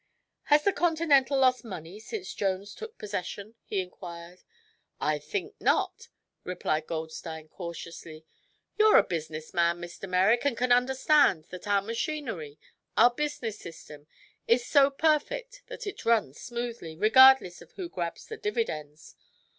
"Has 0.45 0.63
the 0.63 0.73
Continental 0.73 1.37
lost 1.37 1.63
money 1.63 1.99
since 1.99 2.33
Jones 2.33 2.73
took 2.73 2.97
possession?" 2.97 3.53
he 3.63 3.81
inquired. 3.83 4.39
"I 4.99 5.19
think 5.19 5.53
not," 5.61 6.07
replied 6.43 6.87
Goldstein, 6.87 7.47
cautiously. 7.49 8.25
"You're 8.79 8.97
a 8.97 9.03
business 9.03 9.53
man, 9.53 9.77
Mr. 9.79 10.09
Merrick, 10.09 10.43
and 10.43 10.57
can 10.57 10.71
understand 10.71 11.45
that 11.51 11.67
our 11.67 11.83
machinery 11.83 12.57
our 12.97 13.13
business 13.13 13.59
system 13.59 14.07
is 14.47 14.65
so 14.65 14.89
perfect 14.89 15.61
that 15.67 15.85
it 15.85 16.03
runs 16.03 16.41
smoothly, 16.41 16.97
regardless 16.97 17.61
of 17.61 17.73
who 17.73 17.87
grabs 17.87 18.25
the 18.25 18.37
dividends. 18.37 19.13